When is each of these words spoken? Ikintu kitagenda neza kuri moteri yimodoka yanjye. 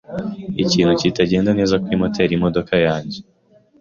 Ikintu 0.63 0.93
kitagenda 1.01 1.51
neza 1.59 1.79
kuri 1.81 1.95
moteri 2.01 2.31
yimodoka 2.33 2.73
yanjye. 2.85 3.19